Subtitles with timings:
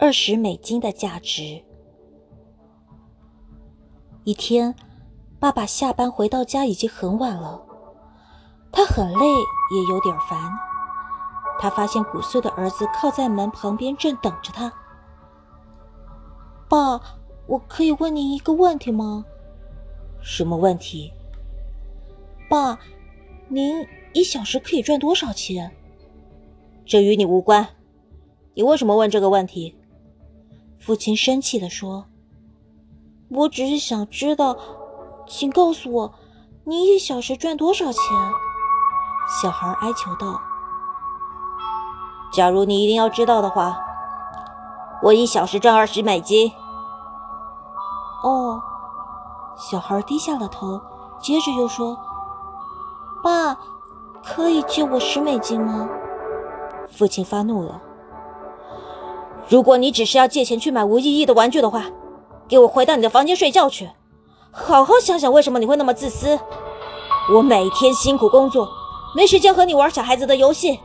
[0.00, 1.60] 二十美金的价值。
[4.22, 4.72] 一天，
[5.40, 7.60] 爸爸下班回到家已经很晚了，
[8.70, 9.26] 他很累，
[9.74, 10.38] 也有点烦。
[11.58, 14.72] 他发现五岁的儿子靠在门旁边，正等着他。
[16.68, 17.00] 爸，
[17.48, 19.24] 我可以问您一个问题吗？
[20.20, 21.12] 什么问题？
[22.48, 22.78] 爸，
[23.48, 25.76] 您一小时可以赚多少钱？
[26.86, 27.66] 这与你无关。
[28.54, 29.74] 你为什么问这个问题？
[30.80, 32.06] 父亲生气地说
[33.28, 34.56] ：“我只是想知道，
[35.26, 36.14] 请告诉我，
[36.64, 38.02] 你一小时赚多少钱？”
[39.42, 40.40] 小孩哀求道
[42.32, 43.78] ：“假如你一定要知道的话，
[45.02, 46.50] 我一小时赚二十美金。”
[48.24, 48.62] 哦，
[49.56, 50.80] 小孩低下了头，
[51.20, 51.98] 接着又说
[53.22, 53.58] ：“爸，
[54.24, 55.88] 可以借我十美金吗？”
[56.90, 57.82] 父亲发怒了。
[59.48, 61.84] 如果你只是要借钱去买无意义的玩具的话，
[62.46, 63.90] 给我回到你的房间睡觉去，
[64.52, 66.38] 好好想想为什么你会那么自私。
[67.34, 68.68] 我每天辛苦工作，
[69.14, 70.80] 没时间和你玩小孩子的游戏。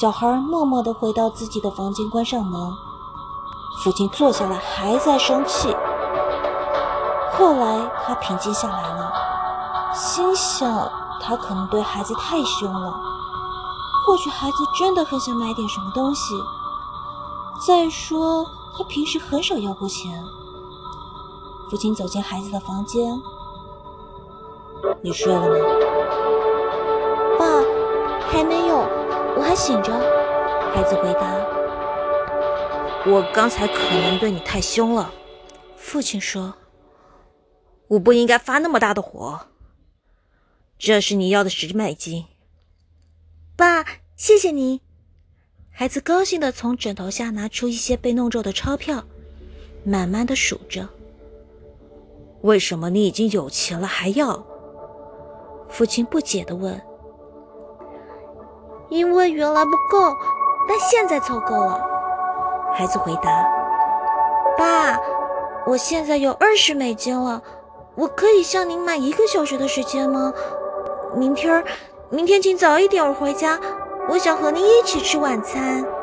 [0.00, 2.72] 小孩默默地回到自己的房间，关上门。
[3.84, 5.68] 父亲坐下来，还在生气。
[7.32, 9.12] 后来他平静下来了，
[9.94, 10.90] 心想
[11.20, 12.94] 他可能对孩子太凶了，
[14.06, 16.34] 或许孩子真的很想买点什么东西。
[17.66, 18.44] 再说，
[18.76, 20.10] 他平时很少要过钱。
[21.70, 23.18] 父亲走进孩子的房间
[25.00, 25.54] ：“你睡了吗
[27.38, 27.62] ？”“爸，
[28.28, 28.76] 还没有，
[29.36, 29.92] 我还醒着。”
[30.74, 31.34] 孩子回答。
[33.06, 35.10] “我刚才可能对你太凶了。”
[35.76, 36.54] 父亲说
[37.88, 39.40] ，“我不应该发那么大的火。
[40.78, 42.26] 这是你要的十美金。
[43.56, 43.84] ”“爸，
[44.16, 44.82] 谢谢你。”
[45.74, 49.02] 孩子高兴地从枕头下拿出一些被弄皱的钞票，
[49.84, 50.86] 慢慢地数着。
[52.42, 54.44] 为什么你已经有钱了还要？
[55.68, 56.78] 父亲不解地问。
[58.90, 60.14] 因为原来不够，
[60.68, 61.82] 但现在凑够了。
[62.74, 63.44] 孩子回答
[64.58, 65.00] ：“爸，
[65.66, 67.42] 我现在有二十美金了，
[67.94, 70.34] 我可以向您买一个小时的时间吗？
[71.16, 71.64] 明天，
[72.10, 73.58] 明天请早一点回家。”
[74.08, 76.01] 我想和你一起吃晚餐。